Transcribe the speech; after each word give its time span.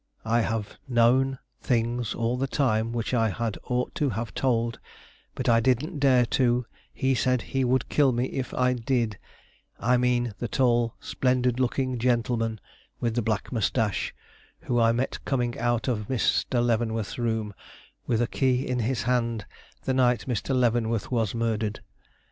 I 0.25 0.39
have 0.41 0.77
knone 0.87 1.37
things 1.61 2.15
all 2.15 2.35
the 2.35 2.47
time 2.47 2.91
which 2.91 3.13
I 3.13 3.29
had 3.29 3.59
ought 3.65 3.93
to 3.93 4.09
have 4.09 4.33
told 4.33 4.79
but 5.35 5.47
I 5.47 5.59
didn't 5.59 5.99
dare 5.99 6.25
to 6.41 6.65
he 6.91 7.13
said 7.13 7.43
he 7.53 7.63
would 7.63 7.87
kill 7.87 8.11
me 8.11 8.25
if 8.25 8.51
I 8.51 8.73
did 8.73 9.19
I 9.79 9.97
mene 9.97 10.33
the 10.39 10.47
tall 10.47 10.95
splendud 10.99 11.59
looking 11.59 11.99
gentulman 11.99 12.59
with 12.99 13.13
the 13.13 13.21
black 13.21 13.51
mustash 13.51 14.11
who 14.61 14.79
I 14.79 14.91
met 14.91 15.23
coming 15.23 15.59
out 15.59 15.87
of 15.87 16.09
Mister 16.09 16.61
Levenworth's 16.61 17.19
room 17.19 17.53
with 18.07 18.23
a 18.23 18.27
key 18.27 18.67
in 18.67 18.79
his 18.79 19.03
hand 19.03 19.45
the 19.83 19.93
night 19.93 20.25
Mr. 20.27 20.55
Levenworth 20.59 21.11
was 21.11 21.35
murdered. 21.35 21.81